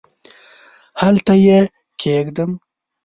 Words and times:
هلته 1.01 1.33
یې 1.45 1.59
کښېږدم؟؟ 1.99 2.51